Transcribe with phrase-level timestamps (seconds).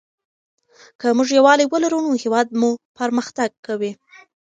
[0.99, 3.91] که موږ یووالي ولرو نو هېواد مو پرمختګ کوي.